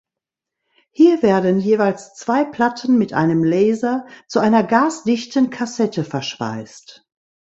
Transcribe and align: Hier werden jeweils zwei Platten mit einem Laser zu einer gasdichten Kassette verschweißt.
Hier 0.89 1.21
werden 1.21 1.59
jeweils 1.59 2.15
zwei 2.15 2.43
Platten 2.43 2.97
mit 2.97 3.13
einem 3.13 3.43
Laser 3.43 4.07
zu 4.27 4.39
einer 4.39 4.63
gasdichten 4.63 5.51
Kassette 5.51 6.03
verschweißt. 6.03 7.05